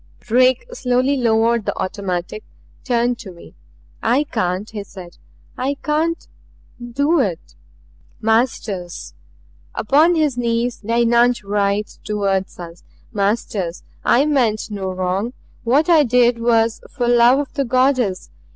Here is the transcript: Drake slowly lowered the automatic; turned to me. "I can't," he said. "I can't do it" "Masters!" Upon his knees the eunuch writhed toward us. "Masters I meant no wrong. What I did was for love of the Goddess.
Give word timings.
Drake 0.19 0.65
slowly 0.73 1.15
lowered 1.15 1.67
the 1.67 1.77
automatic; 1.77 2.43
turned 2.83 3.19
to 3.19 3.31
me. 3.31 3.53
"I 4.01 4.23
can't," 4.23 4.67
he 4.71 4.83
said. 4.83 5.17
"I 5.59 5.75
can't 5.83 6.27
do 6.81 7.19
it" 7.19 7.53
"Masters!" 8.31 9.13
Upon 9.75 10.15
his 10.15 10.39
knees 10.39 10.79
the 10.81 10.97
eunuch 10.97 11.43
writhed 11.43 12.03
toward 12.03 12.45
us. 12.57 12.83
"Masters 13.13 13.83
I 14.03 14.25
meant 14.25 14.71
no 14.71 14.89
wrong. 14.91 15.33
What 15.63 15.87
I 15.87 16.01
did 16.01 16.39
was 16.39 16.81
for 16.89 17.07
love 17.07 17.37
of 17.37 17.53
the 17.53 17.63
Goddess. 17.63 18.31